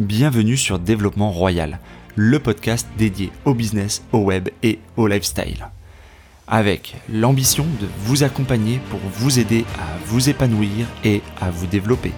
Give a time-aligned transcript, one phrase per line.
[0.00, 1.78] Bienvenue sur Développement Royal,
[2.16, 5.68] le podcast dédié au business, au web et au lifestyle.
[6.48, 12.12] Avec l'ambition de vous accompagner pour vous aider à vous épanouir et à vous développer.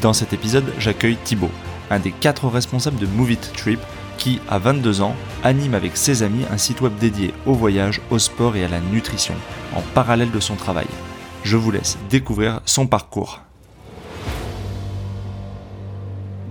[0.00, 1.50] Dans cet épisode, j'accueille Thibaut,
[1.90, 3.80] un des quatre responsables de Move It Trip
[4.16, 8.18] qui, à 22 ans, anime avec ses amis un site web dédié au voyage, au
[8.18, 9.34] sport et à la nutrition,
[9.76, 10.86] en parallèle de son travail.
[11.42, 13.42] Je vous laisse découvrir son parcours.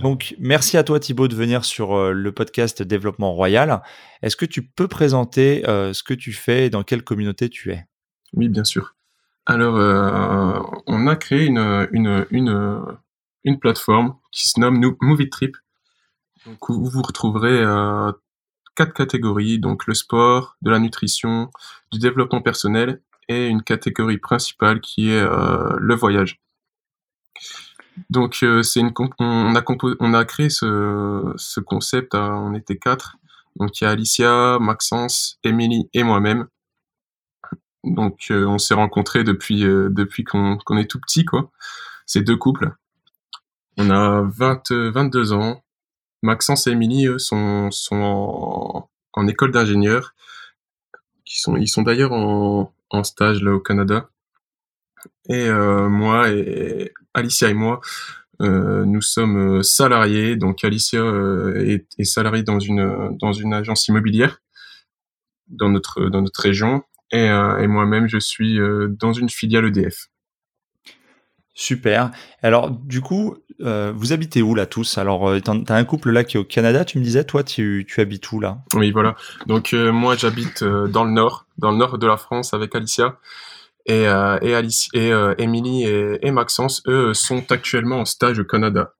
[0.04, 3.82] Donc, merci à toi Thibaut de venir sur euh, le podcast Développement Royal.
[4.20, 7.72] Est-ce que tu peux présenter euh, ce que tu fais et dans quelle communauté tu
[7.72, 7.86] es?
[8.34, 8.96] Oui, bien sûr.
[9.46, 12.26] Alors, euh, on a créé une, une,
[13.44, 15.56] une, plateforme qui se nomme Movie Trip,
[16.44, 17.64] donc, vous retrouverez
[18.76, 21.48] quatre catégories, donc le sport, de la nutrition,
[21.90, 23.00] du développement personnel
[23.30, 26.42] et une catégorie principale qui est le voyage.
[28.10, 29.62] Donc euh, c'est une on a
[30.00, 33.16] on a créé ce, ce concept, on était quatre.
[33.56, 36.46] Donc il y a Alicia, Maxence, Émilie et moi-même.
[37.84, 41.50] Donc euh, on s'est rencontrés depuis euh, depuis qu'on est tout petit quoi.
[42.06, 42.72] C'est deux couples.
[43.78, 45.62] On a 20 22 ans.
[46.22, 50.14] Maxence et Émilie eux sont sont en, en école d'ingénieur.
[51.24, 54.08] Qui sont ils sont d'ailleurs en en stage là au Canada.
[55.28, 57.80] Et euh, moi et Alicia et moi,
[58.42, 60.36] euh, nous sommes euh, salariés.
[60.36, 61.02] Donc Alicia
[61.56, 64.40] est, est, salariée dans une dans une agence immobilière
[65.48, 66.82] dans notre dans notre région
[67.12, 68.58] et, et moi-même je suis
[68.88, 70.08] dans une filiale EDF.
[71.56, 72.10] Super.
[72.42, 74.98] Alors du coup, vous habitez où là tous?
[74.98, 77.86] Alors tu as un couple là qui est au Canada, tu me disais, toi tu,
[77.88, 78.58] tu habites où là?
[78.72, 79.14] Oui voilà.
[79.46, 83.18] Donc moi j'habite dans le nord, dans le nord de la France avec Alicia.
[83.86, 88.38] Et, euh, et, Alice, et euh, Emily et, et, Maxence, eux, sont actuellement en stage
[88.38, 88.94] au Canada.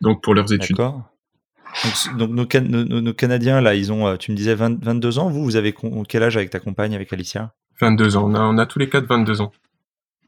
[0.00, 0.76] Donc pour leurs études.
[0.76, 1.02] D'accord.
[2.16, 5.28] Donc, nos, nos, nos, Canadiens, là, ils ont, euh, tu me disais 20, 22 ans.
[5.28, 5.74] Vous, vous avez
[6.08, 7.52] quel âge avec ta compagne, avec Alicia?
[7.80, 8.30] 22 ans.
[8.30, 9.52] On a, on a tous les quatre 22 ans.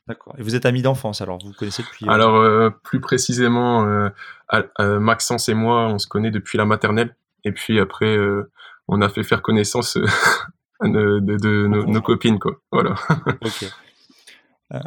[0.07, 0.35] D'accord.
[0.39, 3.87] Et vous êtes amis d'enfance, alors vous, vous connaissez depuis euh, Alors, euh, plus précisément,
[3.87, 7.15] euh, Maxence et moi, on se connaît depuis la maternelle.
[7.45, 8.19] Et puis après,
[8.89, 9.99] on a fait faire connaissance
[10.83, 12.61] de, de, de nos, nos, copines, quoi.
[12.71, 12.95] Voilà.
[13.43, 13.67] ok.
[14.75, 14.79] Euh,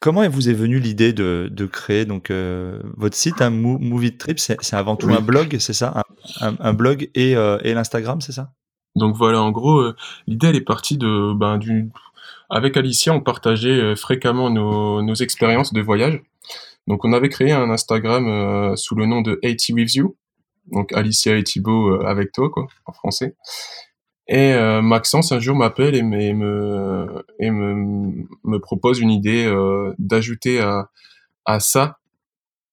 [0.00, 4.16] comment vous est venue l'idée de, de, créer donc euh, votre site, un hein, Movie
[4.16, 4.38] Trip?
[4.38, 6.02] C'est avant tout un blog, c'est ça?
[6.40, 8.52] Un, un, un, blog et, euh, et l'Instagram, c'est ça?
[8.94, 9.96] Donc voilà, en gros, euh,
[10.26, 11.90] l'idée elle est partie de ben, du
[12.48, 16.22] avec Alicia, on partageait fréquemment nos, nos expériences de voyage.
[16.86, 20.16] Donc on avait créé un Instagram sous le nom de 80 With You,
[20.70, 23.34] donc Alicia et Thibaut avec toi quoi, en français.
[24.28, 29.94] Et euh, Maxence un jour m'appelle et, me, et me, me propose une idée euh,
[29.98, 30.90] d'ajouter à,
[31.44, 31.98] à ça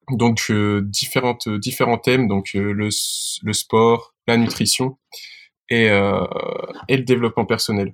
[0.10, 4.98] donc euh, différentes différents thèmes donc le, le sport, la nutrition
[5.70, 7.94] et, et le développement personnel.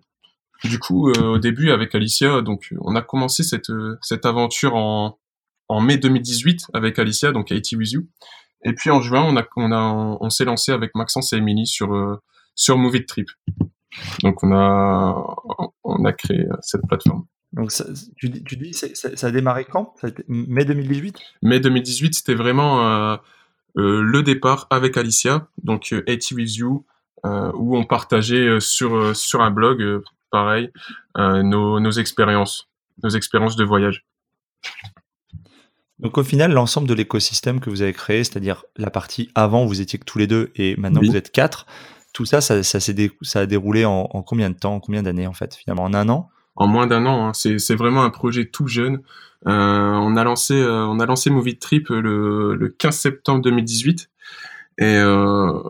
[0.64, 3.72] Du coup, au début avec Alicia, donc on a commencé cette
[4.02, 5.18] cette aventure en
[5.70, 8.08] en mai 2018 avec Alicia, donc IT With You.
[8.66, 11.68] Et puis en juin, on a on a on s'est lancé avec Maxence et Emily
[11.68, 12.20] sur
[12.60, 13.30] sur Movie Trip.
[14.22, 15.36] Donc on a
[15.84, 17.26] on a créé euh, cette plateforme.
[17.54, 17.86] Donc ça,
[18.18, 19.96] tu, tu dis ça, ça, a démarré quand?
[20.28, 23.18] Mai 2018 Mai 2018, c'était vraiment euh,
[23.78, 26.86] euh, le départ avec Alicia, donc euh, 80 With You,
[27.24, 30.72] où on partageait sur sur un blog, pareil,
[31.18, 32.70] nos, nos expériences,
[33.04, 34.06] nos expériences de voyage.
[35.98, 39.82] Donc au final, l'ensemble de l'écosystème que vous avez créé, c'est-à-dire la partie avant, vous
[39.82, 41.66] étiez que tous les deux, et maintenant vous êtes quatre,
[42.14, 45.28] tout ça, ça, ça, ça a déroulé en, en, combien de temps, en combien d'années
[45.28, 46.30] en fait, finalement, en un an?
[46.56, 47.28] En moins d'un an.
[47.28, 47.32] Hein.
[47.34, 49.02] C'est vraiment un projet tout jeune.
[49.48, 54.10] Euh, on a lancé, euh, on a lancé Movie Trip le, le 15 septembre 2018
[54.80, 55.62] et, euh,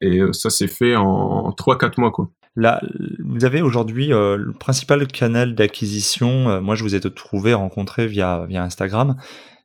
[0.00, 2.30] et ça s'est fait en 3-4 mois quoi.
[2.58, 2.80] Là,
[3.22, 6.62] vous avez aujourd'hui le principal canal d'acquisition.
[6.62, 9.16] Moi, je vous ai trouvé, rencontré via via Instagram.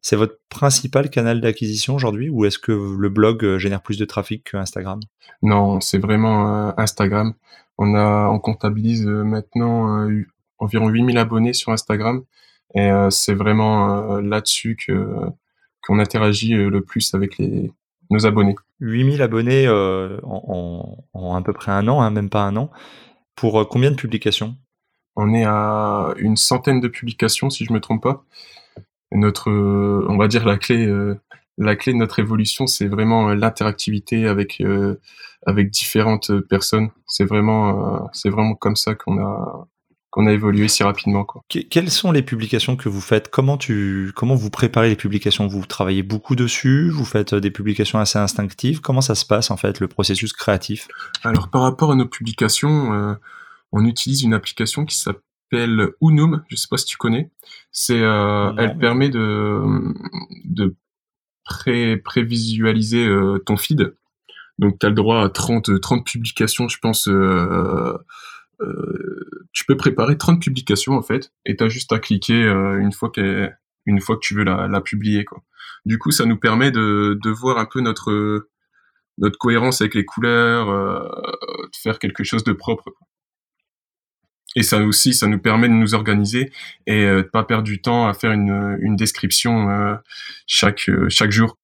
[0.02, 4.06] C'est votre principal canal d'acquisition aujourd'hui ou est-ce que le blog euh, génère plus de
[4.06, 5.00] trafic que Instagram?
[5.44, 7.34] Non, c'est vraiment euh, Instagram.
[7.78, 10.10] On a, on comptabilise euh, maintenant
[10.58, 12.24] environ 8000 abonnés sur Instagram
[12.74, 15.14] et c'est vraiment là-dessus que
[15.84, 17.72] qu'on interagit le plus avec les
[18.12, 18.56] nos abonnés.
[18.80, 22.70] 8000 abonnés en, en, en, à peu près un an, hein, même pas un an.
[23.36, 24.56] Pour combien de publications?
[25.18, 28.24] On est à une centaine de publications, si je me trompe pas
[29.12, 31.20] notre, on va dire la clé, euh,
[31.58, 35.00] la clé de notre évolution, c'est vraiment euh, l'interactivité avec euh,
[35.46, 36.90] avec différentes personnes.
[37.08, 39.68] C'est vraiment, c'est vraiment comme ça qu'on a
[40.12, 41.24] qu'on a évolué si rapidement.
[41.24, 41.42] Quoi.
[41.48, 43.30] quelles sont les publications que vous faites?
[43.30, 45.48] Comment tu comment vous préparez les publications?
[45.48, 46.90] Vous travaillez beaucoup dessus?
[46.90, 48.82] Vous faites des publications assez instinctives?
[48.82, 50.90] Comment ça se passe en fait le processus créatif?
[51.24, 53.16] Alors par rapport à nos publications, euh,
[53.72, 55.22] on utilise une application qui s'appelle
[56.02, 56.44] Unum.
[56.50, 57.32] Je sais pas si tu connais.
[57.72, 59.62] C'est euh, elle permet de
[60.46, 60.76] de
[61.44, 63.96] pré prévisualiser euh, ton feed.
[64.60, 67.08] Donc tu as le droit à 30 30 publications, je pense.
[67.08, 67.98] Euh,
[69.54, 73.10] tu peux préparer 30 publications en fait, et tu as juste à cliquer une fois
[73.10, 73.50] que
[73.88, 75.42] une fois que tu veux la, la, publier quoi.
[75.86, 78.48] Du coup, ça nous permet de, de voir un peu notre
[79.18, 81.08] notre cohérence avec les couleurs, euh,
[81.64, 82.86] de faire quelque chose de propre.
[82.86, 83.08] Quoi.
[84.56, 86.52] Et ça aussi, ça nous permet de nous organiser
[86.86, 89.96] et euh, de pas perdre du temps à faire une, une description euh,
[90.46, 91.58] chaque chaque jour.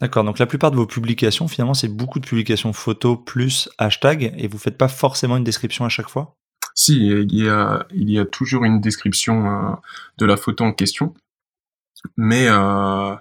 [0.00, 4.32] D'accord, donc la plupart de vos publications, finalement, c'est beaucoup de publications photos plus hashtag,
[4.38, 6.36] et vous faites pas forcément une description à chaque fois?
[6.74, 9.74] Si, il y a, il y a toujours une description euh,
[10.16, 11.12] de la photo en question,
[12.16, 13.14] mais, euh,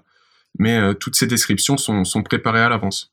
[0.58, 3.12] mais euh, toutes ces descriptions sont, sont préparées à l'avance.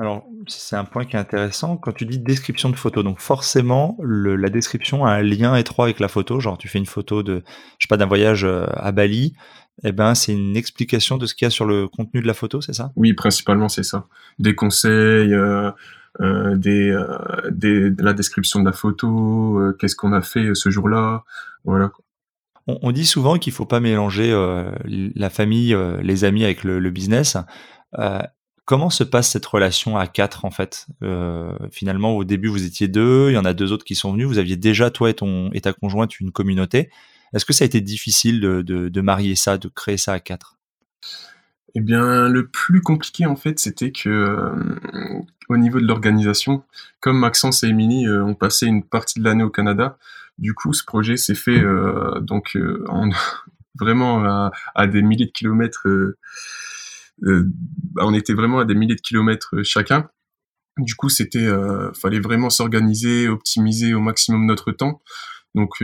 [0.00, 1.76] Alors, c'est un point qui est intéressant.
[1.76, 5.84] Quand tu dis description de photo, donc forcément, le, la description a un lien étroit
[5.84, 6.40] avec la photo.
[6.40, 7.42] Genre, tu fais une photo de,
[7.78, 9.34] je sais pas, d'un voyage à Bali.
[9.84, 12.32] Eh ben, c'est une explication de ce qu'il y a sur le contenu de la
[12.32, 12.92] photo, c'est ça?
[12.96, 14.06] Oui, principalement, c'est ça.
[14.38, 15.70] Des conseils, euh,
[16.20, 20.70] euh, des, euh, des, la description de la photo, euh, qu'est-ce qu'on a fait ce
[20.70, 21.24] jour-là,
[21.64, 21.92] voilà.
[22.66, 24.32] On, on, dit souvent qu'il faut pas mélanger
[24.86, 27.36] la famille, les amis avec le, le business.
[28.70, 30.86] Comment se passe cette relation à quatre en fait?
[31.02, 34.12] Euh, Finalement, au début, vous étiez deux, il y en a deux autres qui sont
[34.12, 34.28] venus.
[34.28, 36.88] Vous aviez déjà toi et ton et ta conjointe une communauté.
[37.34, 40.56] Est-ce que ça a été difficile de, de, marier ça, de créer ça à quatre?
[41.74, 46.62] Eh bien, le plus compliqué en fait, c'était que euh, au niveau de l'organisation,
[47.00, 49.98] comme Maxence et Émilie euh, ont passé une partie de l'année au Canada,
[50.38, 52.56] du coup, ce projet s'est fait euh, donc
[52.86, 53.10] en,
[53.80, 54.24] vraiment
[54.76, 55.88] à, des milliers de kilomètres.
[57.22, 60.08] Bah, on était vraiment à des milliers de kilomètres chacun.
[60.78, 61.48] Du coup, c'était,
[62.00, 65.02] fallait vraiment s'organiser, optimiser au maximum notre temps.
[65.54, 65.82] Donc,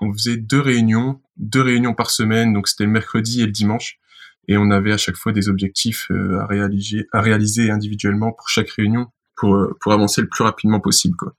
[0.00, 3.98] on faisait deux réunions, deux réunions par semaine, donc c'était le mercredi et le dimanche,
[4.48, 8.48] et on avait à chaque fois des objectifs euh, à réaliser, à réaliser individuellement pour
[8.48, 11.34] chaque réunion, pour euh, pour avancer le plus rapidement possible, quoi.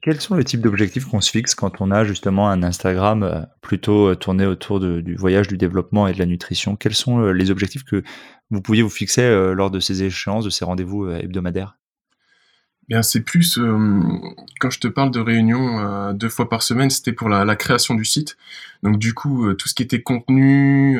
[0.00, 3.42] Quels sont les types d'objectifs qu'on se fixe quand on a justement un Instagram euh,
[3.60, 6.76] plutôt tourné autour du voyage, du développement et de la nutrition?
[6.76, 8.02] Quels sont les objectifs que
[8.50, 11.78] vous pouviez vous fixer lors de ces échéances, de ces rendez-vous hebdomadaires?
[12.88, 14.00] Bien, c'est plus euh,
[14.60, 17.94] quand je te parle de réunions euh, deux fois par semaine, c'était pour la, création
[17.94, 18.38] du site.
[18.82, 20.98] Donc du coup, euh, tout ce qui était contenu,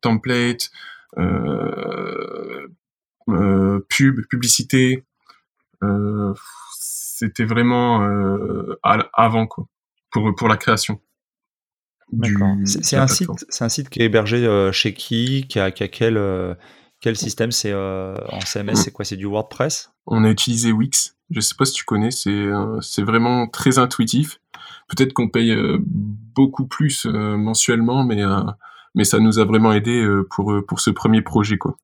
[0.00, 0.70] template,
[3.88, 5.04] pub, publicité,
[7.18, 8.06] c'était vraiment
[9.12, 9.66] avant quoi,
[10.10, 11.00] pour pour la création.
[12.64, 15.88] C'est un site, c'est un site qui est hébergé chez qui, qui a, qui a
[15.88, 16.56] quel
[17.00, 19.90] quel système C'est en CMS, c'est quoi C'est du WordPress?
[20.06, 21.16] On a utilisé Wix.
[21.30, 24.40] Je sais pas si tu connais, c'est euh, c'est vraiment très intuitif.
[24.88, 28.22] Peut-être qu'on paye euh, beaucoup plus euh, mensuellement, mais
[28.94, 31.76] mais ça nous a vraiment aidé pour pour ce premier projet quoi.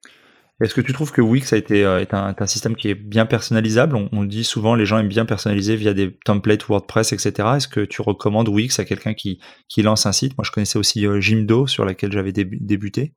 [0.63, 3.97] Est-ce que tu trouves que Wix a été est un, système qui est bien personnalisable?
[4.13, 7.49] On, dit souvent les gens aiment bien personnaliser via des templates WordPress, etc.
[7.57, 9.39] Est-ce que tu recommandes Wix à quelqu'un qui
[9.79, 10.37] lance un site?
[10.39, 13.15] Moi, je connaissais aussi Jimdo sur laquelle j'avais débuté.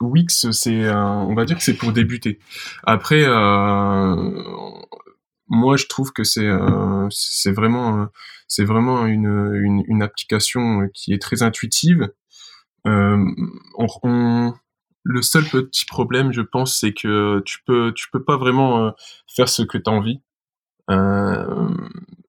[0.00, 2.38] Wix, c'est on va dire que c'est pour débuter.
[2.84, 4.14] Après, euh,
[5.48, 8.06] moi je trouve que c'est euh, c'est vraiment euh,
[8.48, 12.10] c'est vraiment une, une, une application qui est très intuitive.
[12.86, 13.24] Euh,
[13.78, 14.52] on,
[15.04, 18.90] le seul petit problème, je pense, c'est que tu peux tu peux pas vraiment euh,
[19.28, 20.20] faire ce que tu as envie.
[20.90, 21.68] Euh,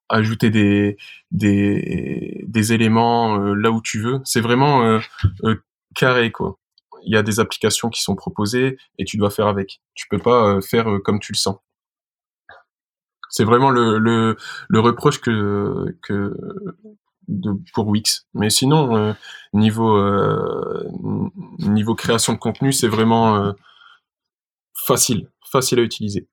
[0.09, 0.97] ajouter des
[1.31, 4.19] des, des éléments là où tu veux.
[4.25, 4.99] C'est vraiment
[5.95, 6.59] carré quoi.
[7.05, 9.81] Il y a des applications qui sont proposées et tu dois faire avec.
[9.95, 11.57] Tu peux pas faire comme tu le sens.
[13.29, 14.37] C'est vraiment le, le,
[14.69, 16.33] le, reproche que, que
[17.27, 18.27] de, pour Wix.
[18.33, 19.13] Mais sinon, euh,
[19.53, 20.89] niveau, euh,
[21.59, 23.51] niveau création de contenu, c'est vraiment euh,
[24.73, 26.27] facile, facile à utiliser.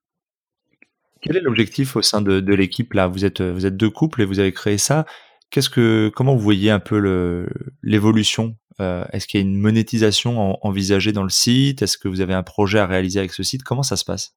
[1.21, 3.07] Quel est l'objectif au sein de, de l'équipe là?
[3.07, 5.05] Vous êtes vous êtes deux couples et vous avez créé ça.
[5.49, 7.47] Qu'est-ce que comment vous voyez un peu
[7.81, 8.57] l'évolution?
[8.79, 11.81] Est-ce qu'il y a une monétisation envisagée dans le site?
[11.81, 13.63] Est-ce que vous avez un projet à réaliser avec ce site?
[13.63, 14.35] Comment ça se passe?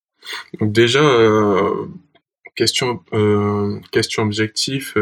[0.61, 1.01] Déjà,
[2.55, 3.01] question,
[3.91, 4.97] question objectif,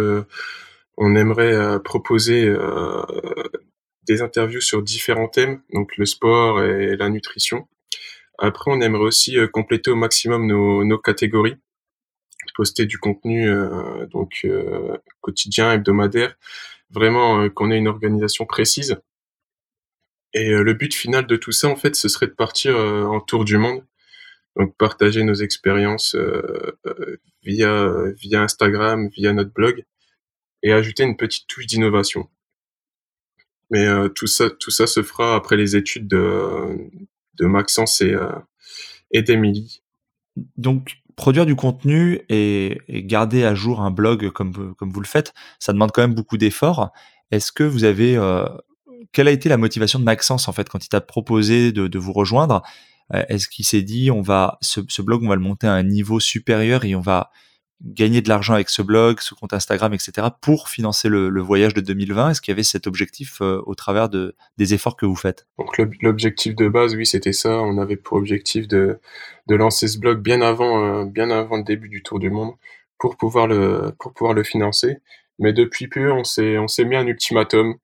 [0.96, 3.02] on aimerait euh, proposer euh,
[4.06, 7.68] des interviews sur différents thèmes, donc le sport et la nutrition.
[8.38, 11.56] Après, on aimerait aussi compléter au maximum nos, catégories.
[12.56, 13.48] poster du contenu
[14.10, 14.46] donc
[15.20, 16.36] quotidien, hebdomadaire,
[16.90, 18.96] vraiment qu'on ait une organisation précise.
[20.34, 23.44] Et le but final de tout ça, en fait, ce serait de partir en tour
[23.44, 23.84] du monde
[24.56, 29.84] donc partager nos expériences euh, euh, via via Instagram, via notre blog,
[30.64, 32.28] et ajouter une petite touche d'innovation.
[33.71, 36.90] Mais euh, tout ça tout ça se fera après les études de
[37.40, 38.02] Maxence
[39.12, 39.83] et d'Emilie.
[40.56, 45.33] Donc produire du contenu et, garder à jour un blog comme comme vous le faites,
[45.61, 46.90] ça demande quand même beaucoup d'efforts.
[47.30, 48.18] Est-ce que vous avez
[49.14, 52.12] quelle a été la motivation de Maxence en fait quand il t'a proposé de, vous
[52.12, 52.62] rejoindre?
[53.14, 55.83] Euh, est-ce qu'il s'est dit on va ce, blog on va le monter à un
[55.83, 57.30] niveau supérieur et on va
[57.83, 60.28] gagner de l'argent avec ce blog, ce compte Instagram, etc.
[60.40, 64.09] pour financer le, voyage de 2020 Est-ce qu'il y avait cet objectif euh, au travers
[64.09, 65.47] de, des efforts que vous faites?
[66.00, 67.61] L'objectif de base, oui, c'était ça.
[67.61, 68.99] On avait pour objectif de,
[69.49, 72.52] lancer ce blog bien avant, euh, bien avant le début du Tour du Monde
[72.99, 74.97] pour pouvoir le, financer.
[75.38, 77.75] Mais depuis peu, on s'est, mis un ultimatum.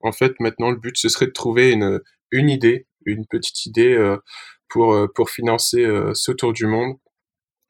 [0.00, 4.16] En fait, maintenant, le but, ce serait de trouver une, idée, une petite idée euh,
[4.68, 6.96] pour, financer ce tour du monde.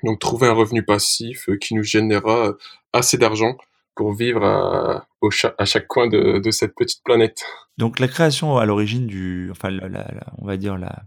[0.03, 2.53] Donc trouver un revenu passif euh, qui nous générera
[2.93, 3.57] assez d'argent
[3.95, 7.45] pour vivre à, au à chaque coin de, de, cette petite planète.
[7.79, 10.07] Donc la création à l'origine du, enfin la, la,
[10.39, 11.03] on va dire la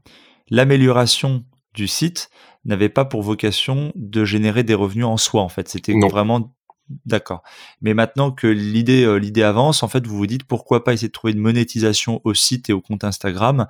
[0.49, 2.29] l'amélioration du site
[2.63, 5.67] n'avait pas pour vocation de générer des revenus en soi en fait.
[5.67, 6.55] C'était vraiment
[7.05, 7.41] D'accord.
[7.81, 11.13] Mais maintenant que l'idée l'idée avance, en fait, vous vous dites pourquoi pas essayer de
[11.13, 13.67] trouver une monétisation au site et au compte Instagram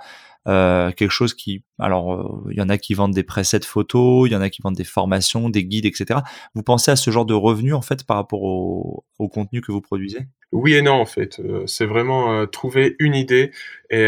[0.47, 4.29] euh, quelque chose qui, alors, euh, il y en a qui vendent des presets photos,
[4.29, 6.19] il y en a qui vendent des formations, des guides, etc.
[6.53, 9.71] Vous pensez à ce genre de revenus en fait par rapport au, au contenu que
[9.71, 10.19] vous produisez?
[10.51, 11.39] Oui et non en fait.
[11.39, 13.51] Euh, c'est vraiment trouver une idée
[13.89, 14.07] et,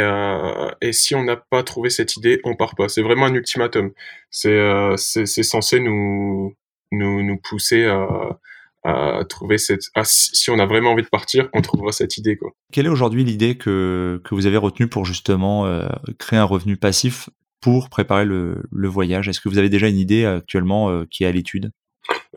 [0.82, 2.88] et si on n'a pas trouvé cette idée, on part pas.
[2.88, 3.92] C'est vraiment un ultimatum.
[4.30, 4.60] C'est
[4.98, 6.54] c'est censé nous
[6.92, 8.40] nous pousser à
[8.84, 12.52] à trouver cette si on a vraiment envie de partir on trouvera cette idée quoi.
[12.72, 15.88] Quelle est aujourd'hui l'idée que, que vous avez retenue pour justement euh,
[16.20, 17.30] créer un revenu passif
[17.60, 19.28] pour préparer le, le voyage?
[19.28, 21.72] Est-ce que vous avez déjà une idée actuellement euh, qui est à l'étude?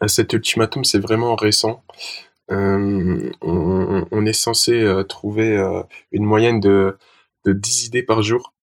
[0.02, 1.84] Euh, cet ultimatum c'est vraiment récent.
[2.48, 5.56] On, on, est censé trouver
[6.10, 6.98] une moyenne de,
[7.44, 8.54] de 10 idées par jour.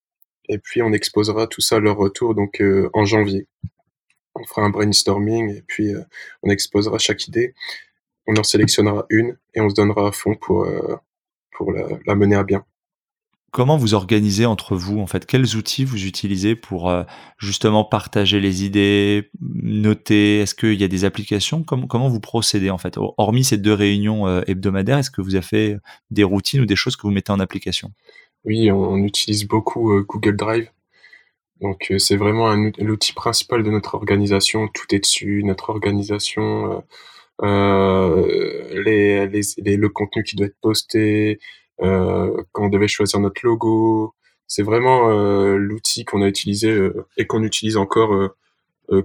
[0.50, 3.48] Et puis on exposera tout ça à leur retour donc en janvier
[4.40, 6.02] on fera un brainstorming et puis euh,
[6.44, 7.54] on exposera chaque idée.
[8.28, 10.96] On en sélectionnera une et on se donnera à fond pour, euh,
[11.52, 12.66] pour la, mener à bien.
[13.52, 15.26] Comment vous organisez entre vous en fait?
[15.26, 17.04] Quels outils vous utilisez pour euh,
[17.38, 20.42] justement partager les idées, noter?
[20.42, 21.64] Est-ce qu'il y a des applications?
[21.64, 22.98] Comment, comment vous procédez en fait?
[23.18, 25.78] Hormis ces deux réunions hebdomadaires, est-ce que vous avez fait
[26.12, 27.94] des routines ou des choses que vous mettez en application?
[28.44, 30.70] Oui, on utilise beaucoup Google Drive
[31.62, 34.68] donc euh, c'est vraiment l'outil principal de notre organisation.
[34.68, 35.44] Tout est dessus.
[35.44, 36.84] Notre organisation,
[37.44, 41.40] euh, euh les, les, le contenu qui doit être posté,
[41.82, 44.14] euh, quand on devait choisir notre logo.
[44.48, 48.32] C'est vraiment euh, l'outil qu'on a utilisé et qu'on utilise encore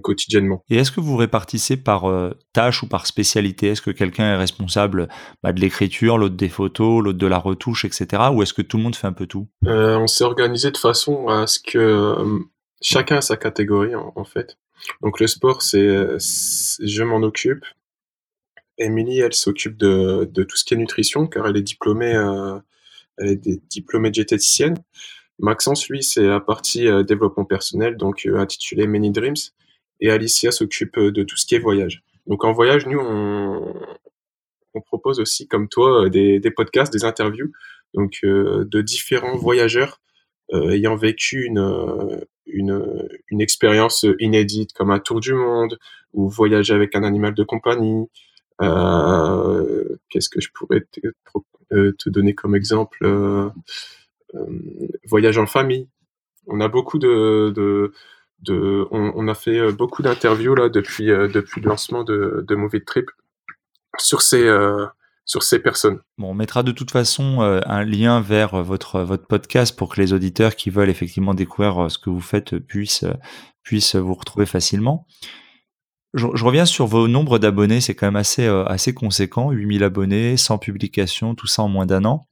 [0.01, 0.63] quotidiennement.
[0.69, 2.05] Et est-ce que vous répartissez par
[2.53, 3.67] tâche ou par spécialité?
[3.67, 5.09] Est-ce que quelqu'un est responsable
[5.41, 8.23] bah, de l'écriture, l'autre des photos, l'autre de la retouche, etc.
[8.33, 9.47] Ou est-ce que tout le monde fait un peu tout?
[9.67, 12.15] Euh, On s'est organisé de façon à ce que
[12.81, 14.57] chacun a sa catégorie en, fait.
[15.01, 17.65] Donc le sport, c'est je m'en occupe.
[18.77, 22.57] Émilie, elle s'occupe de, de, tout ce qui est nutrition, car elle est diplômée, euh,
[23.17, 24.77] elle est diplômée diététicienne.
[25.39, 29.35] Maxence, lui, c'est la partie euh, développement personnel, donc euh, intitulé Many Dreams.
[30.03, 32.03] Et Alicia s'occupe de tout ce qui est voyage.
[32.27, 37.51] Donc en voyage, nous, on, propose aussi, comme toi, des, des podcasts, des interviews,
[37.95, 40.01] donc de différents voyageurs
[40.51, 45.79] ayant vécu une, expérience inédite comme un tour du monde
[46.13, 48.05] ou voyager avec un animal de compagnie.
[48.61, 50.99] Euh, Qu'est-ce que je pourrais te,
[51.73, 53.49] euh, donner comme exemple euh,
[54.35, 55.87] euh, Voyage en famille.
[56.45, 57.91] On a beaucoup de,
[58.47, 63.09] on, a fait beaucoup d'interviews là depuis le lancement de, Movie Trip
[63.97, 64.49] sur ces
[65.25, 65.99] ces personnes.
[66.19, 70.13] On mettra de toute façon euh, un lien vers euh, votre podcast pour que les
[70.13, 73.05] auditeurs qui veulent effectivement découvrir euh, ce que vous faites puissent
[73.95, 75.07] vous retrouver facilement.
[76.13, 80.37] Je, je reviens sur vos nombres d'abonnés, c'est quand même assez assez conséquent, 8000 abonnés,
[80.37, 82.27] 100 publications, tout ça en moins d'un an.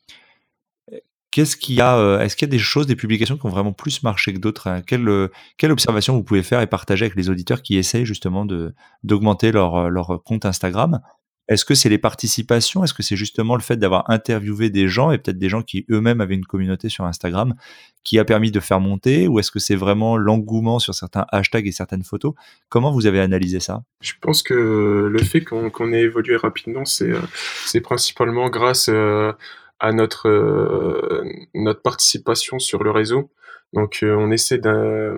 [1.32, 3.74] Qu'est-ce qu'il y a Est-ce qu'il y a des choses, des publications qui ont vraiment
[3.74, 4.82] plus marché que d'autres hein?
[4.86, 8.74] quelle, quelle observation vous pouvez faire et partager avec les auditeurs qui essayent justement de
[9.04, 11.00] d'augmenter leur leur compte Instagram?
[11.52, 12.82] Est-ce que c'est les participations?
[12.86, 15.86] Est-ce que c'est justement le fait d'avoir interviewé des gens et peut-être des gens qui
[15.90, 17.56] eux-mêmes avaient une communauté sur Instagram
[18.06, 19.28] qui a permis de faire monter?
[19.28, 22.36] Ou est-ce que c'est vraiment l'engouement sur certains hashtags et certaines photos?
[22.70, 23.84] Comment vous avez analysé ça?
[24.00, 24.54] Je pense que
[25.12, 27.12] le fait qu'on ait évolué rapidement, c'est
[27.66, 29.34] c'est principalement grâce euh,
[29.82, 31.24] à notre, euh,
[31.56, 33.32] notre participation sur le réseau.
[33.74, 35.18] Donc euh, on essaie de,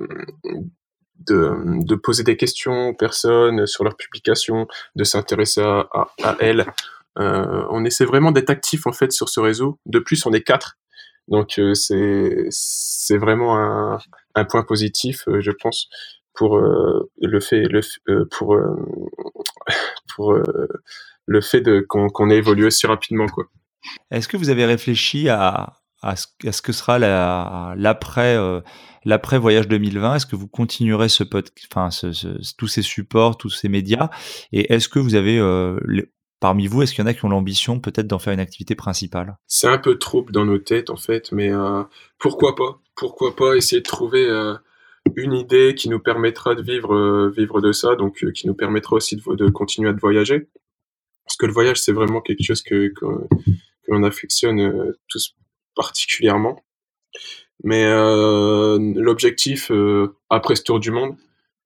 [1.28, 5.88] de, poser des questions aux personnes sur leurs publications, de s'intéresser à,
[6.24, 6.66] à, elles.
[7.20, 9.80] Euh, on essaie vraiment d'être actif en fait sur ce réseau.
[9.86, 10.78] De plus, on est quatre,
[11.28, 14.00] donc euh, c'est c'est vraiment un,
[14.36, 15.90] un point positif, euh, je pense,
[16.34, 17.82] pour le fait le
[18.32, 18.58] pour
[20.16, 20.36] pour
[21.28, 23.46] le fait de qu'on qu'on ait évolué si rapidement quoi.
[24.12, 25.74] Est-ce que vous avez réfléchi à
[26.04, 28.60] à ce, ce que sera l'après euh,
[29.06, 31.24] l'après voyage 2020 Est-ce que vous continuerez ce
[31.72, 31.90] enfin
[32.58, 34.10] tous ces supports, tous ces médias?
[34.52, 35.80] Et est-ce que vous avez euh,
[36.40, 38.76] parmi vous, est-ce qu'il y en a qui ont l'ambition peut-être d'en faire une activité
[38.76, 39.38] principale?
[39.48, 41.84] C'est un peu trouble dans nos têtes en fait, mais euh,
[42.20, 42.82] pourquoi pas?
[42.96, 44.28] Pourquoi pas essayer de trouver
[45.16, 49.16] une idée qui nous permettra de vivre vivre de ça, donc qui nous permettra aussi
[49.16, 50.48] de, de, continuer à voyager?
[51.26, 52.94] Parce que le voyage, c'est vraiment quelque chose que,
[53.84, 55.36] que affectionne tous
[55.76, 56.64] particulièrement.
[57.64, 61.16] Mais euh, l'objectif euh, après ce tour du monde,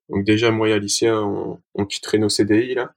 [0.10, 2.94] donc déjà moi et Alicia, on, quitterait nos CDI là.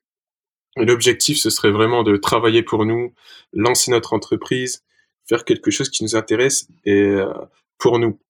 [0.76, 3.12] L'objectif, ce serait vraiment de travailler pour nous,
[3.52, 4.84] lancer notre entreprise,
[5.28, 7.32] faire quelque chose qui nous intéresse et euh,
[7.78, 8.20] pour nous.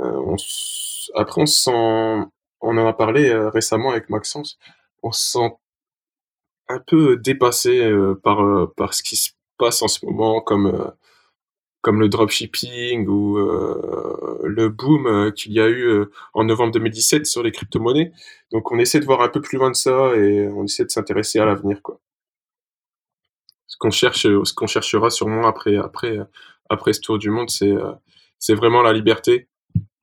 [0.00, 0.36] on
[1.14, 4.58] après, on sent, on en a parlé récemment avec Maxence,
[5.02, 5.50] on se sent
[6.68, 7.88] un peu dépassé
[8.22, 10.92] par par ce qui se passe en ce moment, comme
[11.86, 16.72] comme le dropshipping ou euh, le boom euh, qu'il y a eu euh, en novembre
[16.72, 18.10] 2017 sur les crypto-monnaies.
[18.50, 20.90] Donc on essaie de voir un peu plus loin de ça et on essaie de
[20.90, 22.00] s'intéresser à l'avenir quoi.
[23.68, 26.18] Ce qu'on cherche ce qu'on cherchera sûrement après après
[26.68, 27.74] après ce tour du monde, c'est
[28.40, 29.46] c'est vraiment la liberté,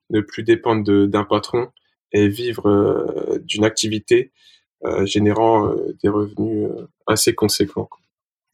[0.08, 1.70] ne plus dépendre d'un patron
[2.12, 4.32] et vivre d'une activité
[5.02, 6.70] générant des revenus
[7.06, 7.90] assez conséquents.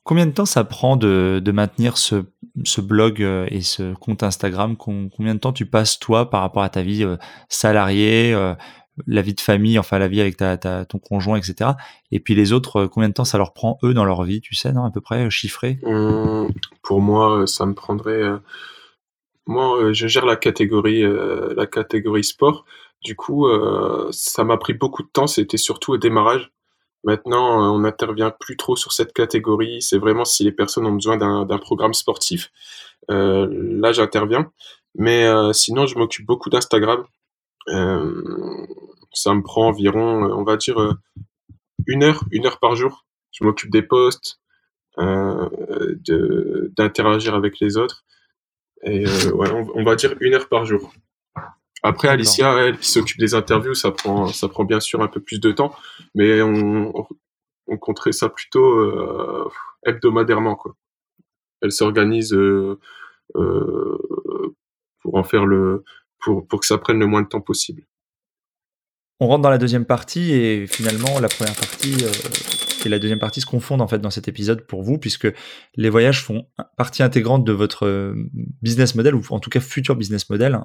[0.02, 2.24] Combien de temps ça prend de, maintenir ce,
[2.80, 4.76] blog euh, et ce compte Instagram?
[4.76, 7.16] Combien de temps tu passes toi par rapport à ta vie euh,
[7.48, 8.54] salariée, euh,
[9.06, 11.72] la vie de famille, enfin la vie avec ton conjoint, etc.
[12.10, 14.54] Et puis les autres, combien de temps ça leur prend eux dans leur vie, tu
[14.54, 15.78] sais, non, à peu près chiffré?
[15.82, 16.48] Mmh,
[16.82, 18.22] Pour moi, ça me prendrait.
[19.46, 21.02] moi, je gère la catégorie,
[21.56, 22.64] la catégorie sport.
[23.02, 23.46] Du coup,
[24.10, 25.26] ça m'a pris beaucoup de temps.
[25.26, 26.50] C'était surtout au démarrage
[27.04, 29.80] Maintenant, euh, on n'intervient plus trop sur cette catégorie.
[29.82, 32.50] C'est vraiment si les personnes ont besoin d'un programme sportif.
[33.10, 34.52] Euh, là, j'interviens.
[34.96, 37.04] Mais euh, sinon, je m'occupe beaucoup d'Instagram.
[39.12, 40.96] ça me prend environ, on va dire,
[41.86, 43.04] une heure, une heure par jour.
[43.32, 44.40] Je m'occupe des posts,
[46.76, 48.04] d'interagir avec les autres.
[48.82, 50.92] Et ouais, on va dire une heure par jour.
[51.82, 55.20] Après, Alicia, elle, qui s'occupe des interviews, ça prend, ça prend bien sûr un peu
[55.20, 55.74] plus de temps,
[56.14, 56.92] mais on,
[57.70, 59.48] on compterait ça plutôt euh,
[59.86, 60.76] hebdomadairement, quoi.
[61.62, 62.78] Elle s'organise euh,
[63.36, 64.56] euh,
[65.00, 65.84] pour en faire le,
[66.18, 67.86] pour, pour que ça prenne le moins de temps possible.
[69.20, 71.94] On rentre dans la deuxième partie et finalement la première partie
[72.86, 75.28] et la deuxième partie se confondent en fait dans cet épisode pour vous puisque
[75.76, 76.46] les voyages font
[76.78, 78.14] partie intégrante de votre
[78.62, 80.58] business model ou en tout cas futur business model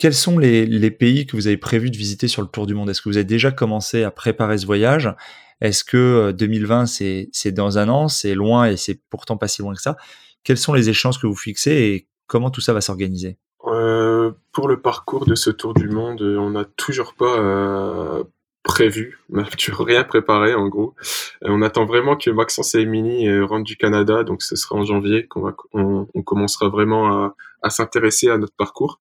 [0.00, 2.88] quels sont les, pays que vous avez prévu de visiter sur le tour du monde?
[2.88, 5.14] Est-ce que vous avez déjà commencé à préparer ce voyage?
[5.60, 9.60] Est-ce que 2020, euh, c'est dans un an, c'est loin et c'est pourtant pas si
[9.60, 9.98] loin que ça?
[10.42, 13.36] Quelles sont les échéances que vous fixez et comment tout ça va s'organiser?
[13.66, 18.24] Euh, Pour le parcours de ce tour du monde, on n'a toujours pas euh,
[18.62, 19.44] prévu, on n'a
[19.80, 20.94] rien préparé en gros.
[21.42, 25.26] on attend vraiment que Maxence et Emily rentrent du Canada, donc ce sera en janvier
[25.26, 28.98] qu'on on, commencera vraiment à s'intéresser à notre parcours.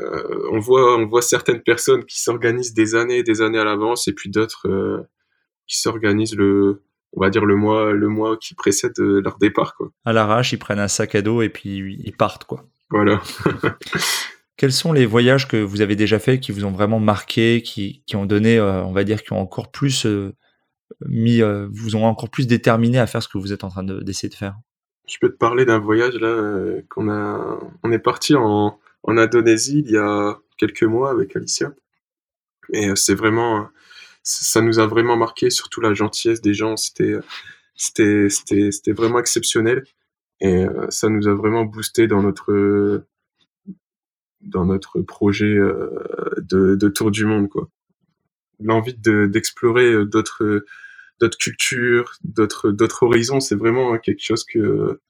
[0.00, 3.64] Euh, on voit on voit certaines personnes qui s'organisent des années et des années à
[3.64, 5.02] l'avance et puis d'autres euh,
[5.66, 9.74] qui s'organisent le on va dire le mois le mois qui précède euh, leur départ
[9.74, 9.90] quoi.
[10.06, 12.64] À l'arrache, ils prennent un sac à dos et puis ils partent quoi.
[12.90, 13.20] Voilà.
[14.56, 18.02] Quels sont les voyages que vous avez déjà faits qui vous ont vraiment marqué, qui,
[18.06, 20.06] qui ont donné, on va dire, qui ont encore plus
[21.06, 21.40] mis,
[21.72, 24.34] vous ont encore plus déterminé à faire ce que vous êtes en train d'essayer de,
[24.34, 24.54] faire?
[25.08, 29.82] Je peux te parler d'un voyage là qu'on a, on est parti en, en Indonésie
[29.84, 31.72] il y a quelques mois avec Alicia.
[32.72, 33.68] Et euh, c'est vraiment,
[34.22, 36.76] ça nous a vraiment marqué, surtout la gentillesse des gens.
[36.76, 37.16] C'était,
[37.74, 39.84] c'était, c'était, c'était vraiment exceptionnel.
[40.40, 43.04] Et euh, ça nous a vraiment boosté dans notre,
[44.40, 45.90] dans notre projet euh,
[46.38, 47.68] de, de tour du monde, quoi.
[48.60, 50.64] L'envie de, d'explorer d'autres,
[51.18, 53.40] d'autres cultures, d'autres d'autres horizons.
[53.40, 55.00] C'est vraiment quelque chose que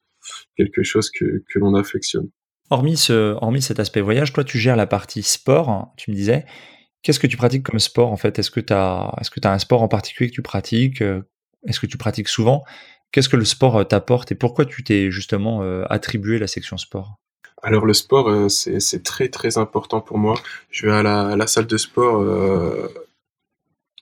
[0.57, 2.29] quelque chose que, que l'on affectionne.
[2.73, 6.43] Hormis, ce, hormis cet aspect voyage, toi tu gères la partie sport, tu me disais.
[7.03, 8.39] Qu'est-ce que tu pratiques comme sport en fait?
[8.39, 11.01] Est-ce que tu as, un sport en particulier que tu pratiques
[11.67, 12.63] Est-ce que tu pratiques souvent?
[13.11, 17.19] Qu'est-ce que le sport t'apporte et pourquoi tu t'es justement attribué la section sport?
[17.61, 20.35] Alors le sport, c'est très très important pour moi.
[20.71, 22.89] Je vais à la, salle de sport euh,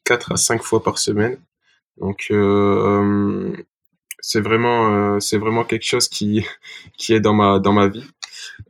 [0.06, 1.38] 4 à 5 fois par semaine.
[1.98, 3.54] Donc euh,
[4.20, 6.46] c'est vraiment, vraiment quelque chose qui,
[6.98, 8.06] qui est dans ma, dans ma vie.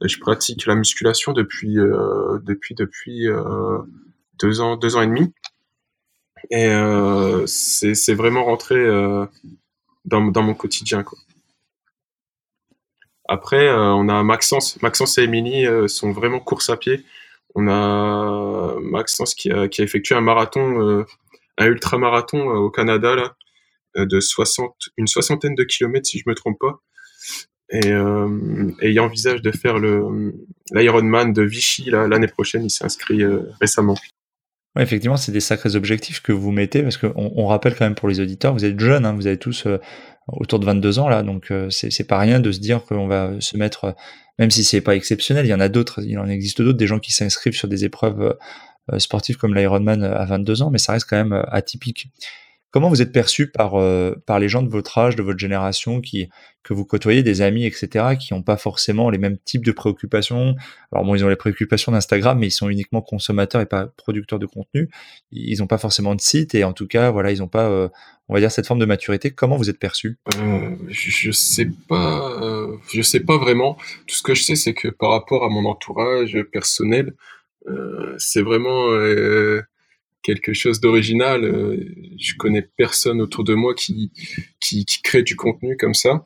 [0.03, 3.27] Je pratique la musculation depuis, depuis, depuis
[4.39, 5.33] deux ans, deux ans et demi.
[6.49, 6.67] Et
[7.47, 8.75] c'est vraiment rentré
[10.05, 11.03] dans, dans mon quotidien.
[11.03, 11.19] Quoi.
[13.31, 14.81] Après, euh, on a Maxence.
[14.81, 17.05] Maxence et Émilie euh, sont vraiment course à pied.
[17.55, 21.05] On a Maxence qui a, effectué un marathon, euh,
[21.57, 23.35] un ultra-marathon au Canada, là,
[23.95, 26.81] de 60, une soixantaine de kilomètres, si je me trompe pas.
[27.71, 27.89] Et,
[28.81, 29.77] il envisage de faire
[30.73, 32.65] l'Ironman de Vichy l'année prochaine.
[32.65, 33.23] Il s'est inscrit
[33.59, 33.95] récemment.
[34.77, 38.09] effectivement, c'est des sacrés objectifs que vous mettez parce qu'on on rappelle quand même pour
[38.09, 39.67] les auditeurs, vous êtes jeunes, hein, vous avez tous
[40.27, 43.39] autour de 22 ans là, donc euh, c'est pas rien de se dire qu'on va
[43.39, 43.95] se mettre,
[44.39, 46.87] même si c'est pas exceptionnel, il y en a d'autres, il en existe d'autres, des
[46.87, 48.37] gens qui s'inscrivent sur des épreuves
[48.91, 52.07] euh, sportives comme l'Ironman à 22 ans, mais ça reste quand même euh, atypique.
[52.71, 55.99] Comment vous êtes perçu par, euh, par les gens de votre âge, de votre génération,
[55.99, 56.29] qui,
[56.63, 60.55] que vous côtoyez, des amis, etc., qui n'ont pas forcément les mêmes types de préoccupations?
[60.93, 64.39] Alors bon, ils ont les préoccupations d'Instagram, mais ils sont uniquement consommateurs et pas producteurs
[64.39, 64.89] de contenu.
[65.31, 67.89] Ils n'ont pas forcément de site et en tout cas, voilà, ils n'ont pas, euh,
[68.29, 69.31] on va dire, cette forme de maturité.
[69.31, 70.17] Comment vous êtes perçu?
[70.39, 72.39] Euh, je, ne sais pas,
[72.93, 73.77] je sais pas vraiment.
[74.07, 77.15] Tout ce que je sais, c'est que par rapport à mon entourage personnel,
[78.17, 78.87] c'est vraiment
[80.23, 81.43] quelque chose d'original.
[81.43, 84.11] Euh, je connais personne autour de moi qui,
[84.59, 86.25] qui, crée du contenu comme ça.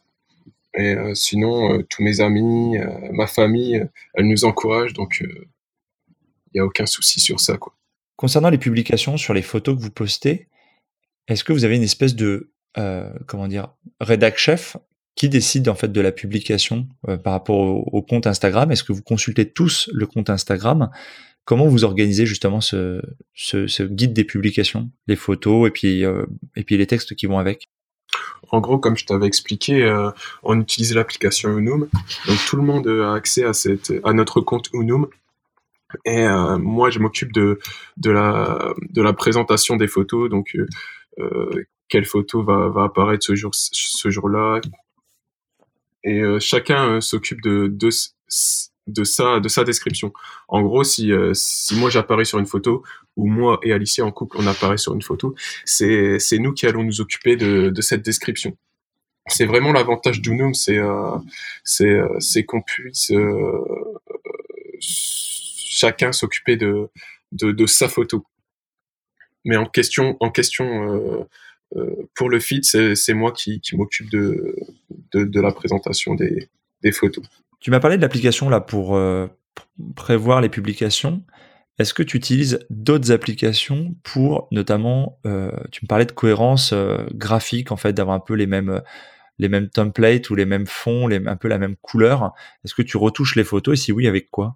[0.78, 2.78] Et euh, sinon, euh, tous mes amis,
[3.12, 7.58] ma famille, elle nous encourage, donc il n'y a aucun souci sur ça.
[7.58, 7.74] Quoi.
[8.18, 10.48] Concernant les publications sur les photos que vous postez,
[11.28, 12.52] est-ce que vous avez une espèce de
[13.26, 14.76] comment dire rédac chef
[15.16, 16.90] qui décide en fait de la publication
[17.24, 18.70] par rapport au compte Instagram?
[18.72, 20.90] Est-ce que vous consultez tous le compte Instagram?
[21.46, 23.02] Comment vous organisez justement ce,
[23.84, 27.70] guide des publications, les photos et puis, euh, les textes qui vont avec?
[28.50, 30.10] En gros, comme je t'avais expliqué, euh,
[30.42, 31.88] on utilise l'application Unum.
[32.28, 35.08] Donc tout le monde a accès à, notre compte Unum.
[36.04, 37.60] Et euh, moi, je m'occupe de,
[38.04, 40.30] la, présentation des photos.
[40.30, 40.58] Donc,
[41.90, 44.62] quelle photo va, apparaître ce jour-là?
[46.04, 47.90] Et chacun s'occupe de, de
[48.88, 50.14] de sa de sa description.
[50.48, 52.84] En gros, si euh, si moi j'apparais sur une photo
[53.16, 56.68] ou moi et Alicia en couple on apparaît sur une photo, c'est c'est nous qui
[56.68, 58.56] allons nous occuper de de cette description.
[59.28, 61.18] C'est vraiment l'avantage d'Unum, c'est euh,
[61.64, 63.12] c'est euh, c'est qu'on puisse
[64.80, 66.90] chacun s'occuper de,
[67.32, 68.26] de de sa photo.
[69.46, 71.28] Mais en question en question
[72.14, 74.56] pour le feed, c'est moi qui, qui m'occupe de,
[75.12, 76.48] de, de la présentation des,
[76.82, 77.26] des photos.
[77.60, 79.28] Tu m'as parlé de l'application là pour, euh,
[79.96, 81.24] prévoir les publications.
[81.78, 87.06] Est-ce que tu utilises d'autres applications pour notamment, euh, tu me parlais de cohérence euh,
[87.14, 88.82] graphique en fait, d'avoir un peu les mêmes
[89.38, 92.32] les mêmes templates ou les mêmes fonds, un peu la même couleur.
[92.64, 94.56] Est-ce que tu retouches les photos et si oui, avec quoi?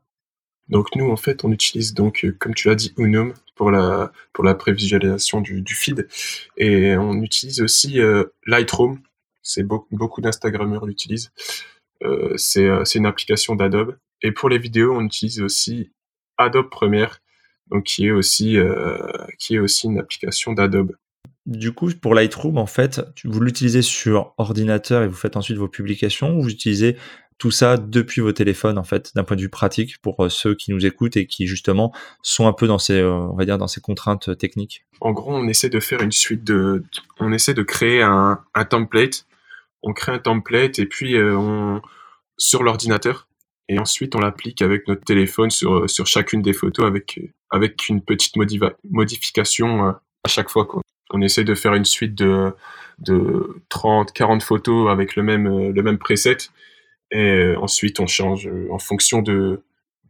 [0.69, 4.45] Donc nous en fait, on utilise donc comme tu l'as dit Unum pour la pour
[4.45, 6.07] la prévisualisation du, feed
[6.55, 7.99] et on utilise aussi
[8.45, 9.01] Lightroom.
[9.41, 11.31] C'est beaucoup beaucoup l'utilisent.
[12.03, 13.97] Euh, euh, c'est une application d'Adobe.
[14.21, 15.91] Et pour les vidéos, on utilise aussi
[16.37, 17.21] Adobe Premiere,
[17.69, 18.97] donc qui est aussi euh,
[19.37, 20.95] qui est aussi une application d'Adobe.
[21.45, 25.67] Du coup, pour Lightroom, en fait, vous l'utilisez sur ordinateur et vous faites ensuite vos
[25.67, 26.97] publications, ou vous utilisez
[27.37, 30.71] tout ça depuis vos téléphones, en fait, d'un point de vue pratique pour ceux qui
[30.71, 33.79] nous écoutent et qui justement sont un peu dans ces, on va dire, dans ces
[33.79, 34.85] contraintes techniques?
[34.99, 36.83] En gros, on essaie de faire une suite de,
[37.19, 39.25] on essaie de créer un, un template
[39.83, 41.81] on crée un template et puis euh, on
[42.37, 43.27] sur l'ordinateur
[43.67, 48.01] et ensuite on l'applique avec notre téléphone sur sur chacune des photos avec avec une
[48.01, 48.35] petite
[48.83, 49.91] modification euh,
[50.23, 50.81] à chaque fois quoi.
[51.11, 52.53] On essaie de faire une suite de
[52.99, 56.37] de 30 40 photos avec le même euh, le même preset
[57.11, 59.63] et ensuite on change en fonction de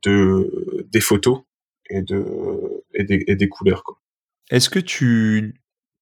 [0.03, 1.41] de des photos
[1.89, 2.25] et de
[2.93, 3.99] et des couleurs quoi.
[4.49, 5.53] Est-ce que tu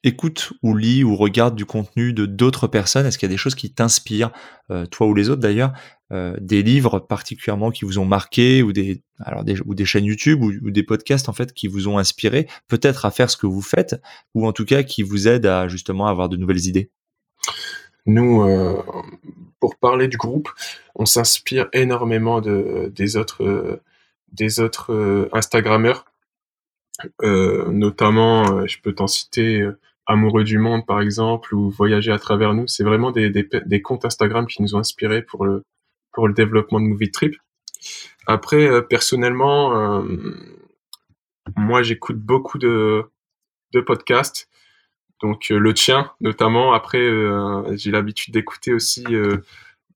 [0.03, 3.05] écoute ou lis ou regarde du contenu de d'autres personnes?
[3.05, 4.31] Est-ce qu'il y a des choses qui t'inspirent,
[4.71, 5.73] euh, toi ou les autres d'ailleurs
[6.39, 10.41] des livres particulièrement qui vous ont marqué ou des alors des, ou des chaînes YouTube
[10.41, 13.61] ou, des podcasts en fait qui vous ont inspiré peut-être à faire ce que vous
[13.61, 14.01] faites
[14.33, 16.91] ou en tout cas qui vous aident à justement avoir de nouvelles idées?
[18.05, 18.41] Nous,
[19.59, 20.49] pour parler du groupe,
[20.95, 23.81] on s'inspire énormément de des autres
[24.31, 26.05] des autres Instagrammeurs,
[27.21, 29.67] notamment je peux t'en citer
[30.09, 32.65] Amoureux du monde, par exemple, ou Voyager à travers nous.
[32.65, 35.63] C'est vraiment des, des, des, comptes Instagram qui nous ont inspirés pour le,
[36.13, 37.35] pour le développement de Movie Trip.
[38.25, 40.03] Après, euh, personnellement, euh,
[41.57, 43.03] moi, j'écoute beaucoup de,
[43.73, 44.49] de podcasts.
[45.21, 46.71] Donc, euh, le tien, notamment.
[46.71, 47.05] Après,
[47.75, 49.05] j'ai l'habitude d'écouter aussi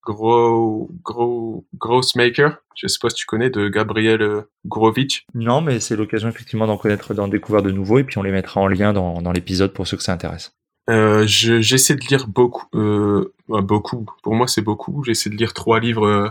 [0.04, 2.58] Gros, Gros, Grossmaker.
[2.76, 5.26] Je sais pas si tu connais de Gabriel euh, Grovitch.
[5.34, 8.32] Non, mais c'est l'occasion effectivement d'en connaître, d'en découvrir de nouveaux et puis on les
[8.32, 10.56] mettra en lien dans, dans l'épisode pour ceux que ça intéresse.
[10.90, 14.06] Euh, j'essaie de lire beaucoup, euh, beaucoup.
[14.24, 15.04] Pour moi, c'est beaucoup.
[15.04, 16.30] J'essaie de lire trois livres, euh,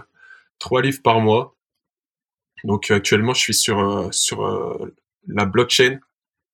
[0.58, 1.56] trois livres par mois.
[2.64, 4.46] Donc actuellement, je suis sur sur
[5.28, 5.98] la blockchain.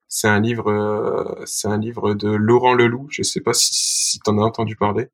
[0.09, 3.09] C'est un livre, c'est un livre de Laurent Leloup.
[3.11, 5.09] Je sais pas si, si tu en as entendu parler.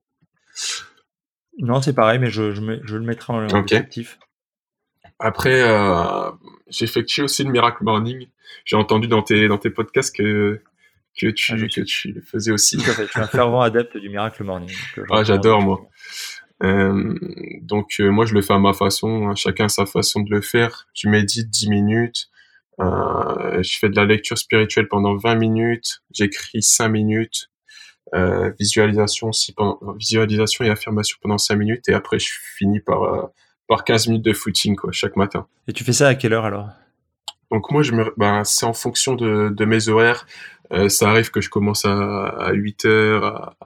[1.59, 4.19] Non, c'est pareil, mais je, je, je le mettrai en objectif.
[5.25, 6.33] Après, euh,
[6.69, 8.27] j'effectue aussi le Miracle Morning.
[8.65, 10.61] J'ai entendu dans tes, dans tes podcasts que,
[11.17, 12.77] que, tu, ah, que tu le faisais aussi.
[12.77, 14.69] Tout Je suis un fervent adepte du Miracle Morning.
[14.99, 15.87] Euh, ah, j'adore, moi.
[16.65, 17.17] Euh,
[17.61, 19.29] donc, euh, moi, je le fais à ma façon.
[19.29, 19.37] Hein.
[19.37, 20.89] Chacun a sa façon de le faire.
[20.93, 22.29] Je médite 10 minutes.
[22.81, 26.03] Je fais de la lecture spirituelle pendant 20 minutes.
[26.13, 27.49] J'écris 5 minutes.
[28.59, 33.31] Visualisation aussi pendant, visualisation et affirmation pendant 5 minutes et après je finis par
[33.73, 35.47] euh, par 15 minutes de footing quoi chaque matin.
[35.69, 36.69] Et tu fais ça à quelle heure alors?
[37.51, 40.27] Donc moi je me ben, c'est en fonction de, de mes horaires.
[40.73, 43.57] Euh, ça arrive que je commence à, à 8 heures, à,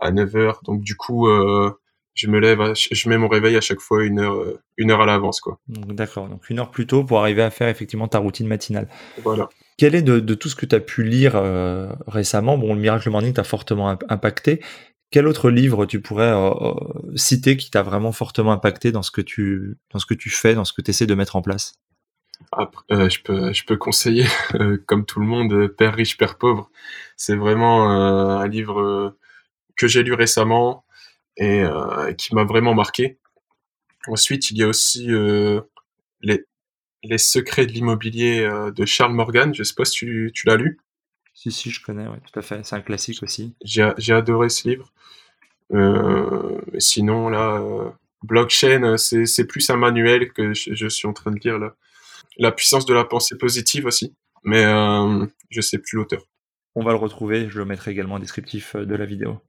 [0.00, 0.60] à 9 heures.
[0.64, 1.70] Donc du coup euh,
[2.14, 4.44] je me lève, je mets mon réveil à chaque fois une heure,
[4.76, 5.58] une heure à l'avance, quoi.
[5.68, 8.88] D'accord, donc une heure plus tôt pour arriver à faire effectivement ta routine matinale.
[9.22, 9.48] Voilà.
[9.80, 12.58] Quel est de, tout ce que tu as pu lire euh, récemment?
[12.58, 14.60] Bon, le Miracle Morning t'a fortement impacté.
[15.10, 19.10] Quel autre livre tu pourrais euh, euh, citer qui t'a vraiment fortement impacté dans ce
[19.10, 21.42] que tu dans ce que tu fais, dans ce que tu essaies de mettre en
[21.42, 21.74] place?
[22.90, 24.26] Je peux je peux conseiller
[24.86, 26.70] comme tout le monde Père riche Père pauvre.
[27.16, 29.14] C'est vraiment un livre
[29.76, 30.84] que j'ai lu récemment
[31.36, 31.64] et
[32.16, 33.18] qui m'a vraiment marqué.
[34.06, 35.10] Ensuite, il y a aussi
[37.02, 39.54] les secrets de l'immobilier euh, de Charles Morgan.
[39.54, 40.78] Je tu, tu l'as lu.
[41.32, 42.64] Si, si, je connais, oui, tout à fait.
[42.64, 43.54] C'est un classique aussi.
[43.64, 44.92] J'ai adoré ce livre.
[45.72, 47.90] Euh, sinon, là, euh,
[48.24, 51.74] blockchain, euh, c'est plus un manuel que je, je, suis en train de lire là.
[52.38, 54.14] La puissance de la pensée positive aussi,
[54.44, 56.22] mais euh, je sais plus l'auteur.
[56.74, 59.40] On va le retrouver, je le mettrai également en descriptif de la vidéo.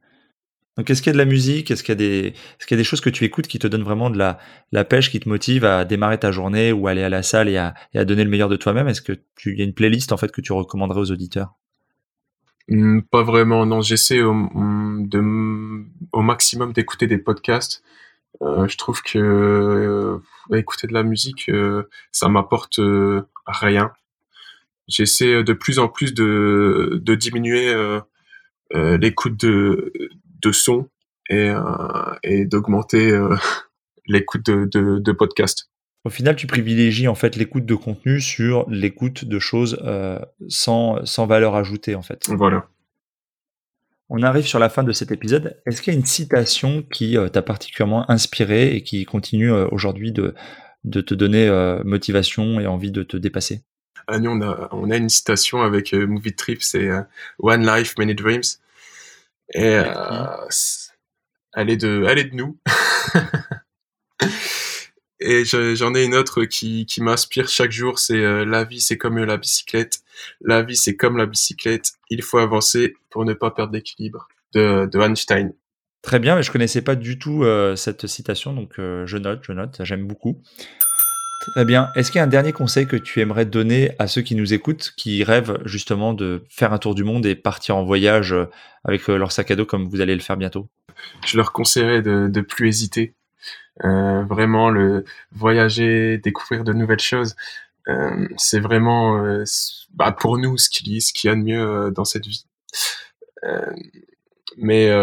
[0.77, 1.69] Donc, est-ce qu'il y a de la musique?
[1.69, 2.27] Est-ce qu'il y, a des...
[2.27, 4.39] Est qu'il y a des choses que tu écoutes qui te donnent vraiment de la,
[4.71, 7.57] la pêche, qui te motive à démarrer ta journée ou aller à la salle et
[7.57, 8.87] à, et à donner le meilleur de toi-même?
[8.87, 9.01] Est-ce
[9.35, 11.55] tu y a une playlist en fait que tu recommanderais aux auditeurs?
[13.11, 13.65] Pas vraiment.
[13.65, 17.83] Non, j'essaie au, au maximum d'écouter des podcasts.
[18.41, 22.79] Euh, je trouve que euh, écouter de la musique, euh, ça m'apporte
[23.45, 23.91] rien.
[24.87, 27.73] J'essaie de plus en plus de, diminuer
[28.73, 29.93] l'écoute de
[30.41, 30.89] de son
[31.29, 31.53] et,
[32.45, 33.17] d'augmenter
[34.07, 35.70] l'écoute de, de podcasts.
[36.03, 41.05] Au final, tu privilégies en fait l'écoute de contenu sur l'écoute de choses euh, sans,
[41.05, 42.27] sans valeur ajoutée en fait.
[42.29, 42.67] Voilà.
[44.09, 45.61] On arrive sur la fin de cet épisode.
[45.65, 50.35] Est-ce qu'il y a une citation qui t'a particulièrement inspiré et qui continue aujourd'hui de,
[50.83, 51.49] de te donner
[51.85, 53.61] motivation et envie de te dépasser?
[54.07, 56.89] Ah, Nous, on a, on a une citation avec Movie Trip, c'est
[57.39, 58.41] One Life, Many Dreams.
[59.53, 60.47] Et euh,
[61.53, 62.57] elle est de, elle est de nous.
[65.23, 68.97] Et j'en ai une autre qui, qui m'inspire chaque jour, c'est euh, la vie c'est
[68.97, 69.99] comme la bicyclette.
[70.41, 71.91] La vie c'est comme la bicyclette.
[72.09, 75.53] Il faut avancer pour ne pas perdre l'équilibre de, de Einstein.
[76.01, 79.41] Très bien, mais je connaissais pas du tout euh, cette citation, donc euh, je note,
[79.43, 80.41] je note, j'aime beaucoup.
[81.53, 81.89] Très bien.
[81.95, 84.53] Est-ce qu'il y a un dernier conseil que tu aimerais donner à ceux qui nous
[84.53, 88.35] écoutent, qui rêvent justement de faire un tour du monde et partir en voyage
[88.83, 90.67] avec leur sac à dos comme vous allez le faire bientôt?
[91.25, 93.15] Je leur conseillerais de, de plus hésiter.
[93.83, 97.35] Euh, vraiment, le voyager, découvrir de nouvelles choses,
[97.87, 99.43] euh, c'est vraiment euh,
[99.93, 102.45] bah, pour nous ce qu'il y a de mieux dans cette vie.
[104.57, 104.93] mais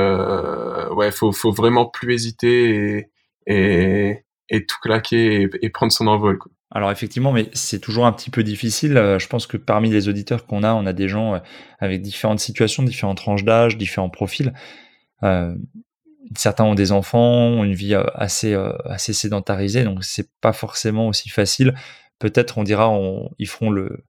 [0.93, 3.09] ouais, faut, faut vraiment plus hésiter
[3.47, 6.39] et, et tout claquer et, prendre son envol.
[6.71, 9.17] Alors effectivement, mais c'est toujours un petit peu difficile.
[9.19, 11.41] Je pense que parmi les auditeurs qu'on a, on a des gens
[11.81, 14.53] avec différentes situations, différentes tranches d'âge, différents profils.
[16.37, 21.29] Certains ont des enfants, ont une vie assez assez sédentarisée, donc c'est pas forcément aussi
[21.29, 21.75] facile.
[22.19, 24.05] Peut-être on dira, on, ils feront le,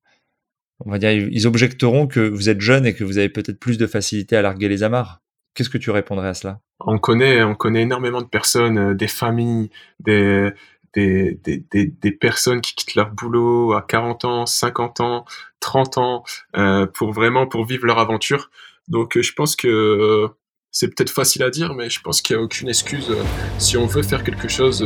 [0.85, 3.77] on va dire, ils objecteront que vous êtes jeune et que vous avez peut-être plus
[3.77, 5.21] de facilité à larguer les amarres.
[5.53, 6.59] Qu'est-ce que tu répondrais à cela?
[6.79, 10.51] On connaît, on connaît énormément de personnes, euh, des familles, des,
[10.93, 15.25] des, des, des, personnes qui quittent leur boulot à 40 ans, 50 ans,
[15.59, 16.23] 30 ans,
[16.55, 18.49] euh, pour vraiment pour vivre leur aventure.
[18.87, 20.29] Donc euh, je pense que
[20.71, 23.11] c'est peut-être facile à dire, mais je pense qu'il n'y a aucune excuse.
[23.57, 24.85] si on veut faire quelque chose,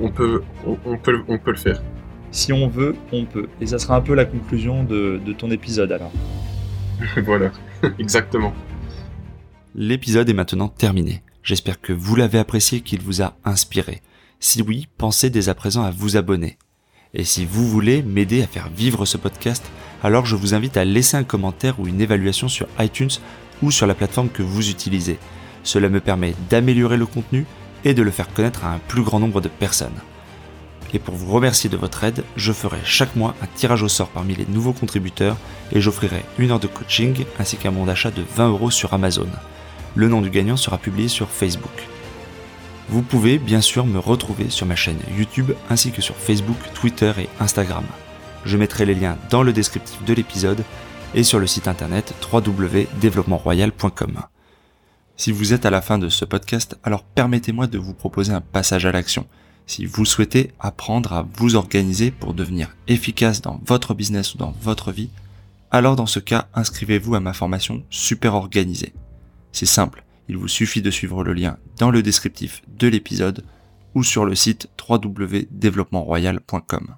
[0.00, 1.82] on peut, on, peut, on peut le faire.
[2.30, 3.48] Si on veut, on peut.
[3.60, 6.12] Et ça sera un peu la conclusion de, de ton épisode alors.
[7.24, 7.50] voilà,
[7.98, 8.54] exactement.
[9.74, 11.22] L'épisode est maintenant terminé.
[11.42, 14.00] J'espère que vous l'avez apprécié, qu'il vous a inspiré.
[14.38, 16.56] Si oui, pensez dès à présent à vous abonner.
[17.14, 19.64] Et si vous voulez m'aider à faire vivre ce podcast,
[20.02, 23.10] alors je vous invite à laisser un commentaire ou une évaluation sur iTunes
[23.62, 25.18] ou sur la plateforme que vous utilisez.
[25.62, 27.46] Cela me permet d'améliorer le contenu
[27.84, 30.00] et de le faire connaître à un plus grand nombre de personnes.
[30.94, 34.08] Et pour vous remercier de votre aide, je ferai chaque mois un tirage au sort
[34.08, 35.36] parmi les nouveaux contributeurs
[35.72, 39.28] et j'offrirai une heure de coaching ainsi qu'un bon d'achat de 20 euros sur Amazon.
[39.94, 41.88] Le nom du gagnant sera publié sur Facebook.
[42.88, 47.12] Vous pouvez bien sûr me retrouver sur ma chaîne YouTube ainsi que sur Facebook, Twitter
[47.18, 47.84] et Instagram.
[48.44, 50.62] Je mettrai les liens dans le descriptif de l'épisode
[51.14, 54.22] et sur le site internet www.développementroyal.com.
[55.16, 58.40] Si vous êtes à la fin de ce podcast, alors permettez-moi de vous proposer un
[58.40, 59.26] passage à l'action.
[59.66, 64.54] Si vous souhaitez apprendre à vous organiser pour devenir efficace dans votre business ou dans
[64.62, 65.10] votre vie,
[65.70, 68.92] alors dans ce cas, inscrivez-vous à ma formation super organisée.
[69.52, 73.44] C'est simple, il vous suffit de suivre le lien dans le descriptif de l'épisode
[73.94, 76.96] ou sur le site www.développementroyal.com.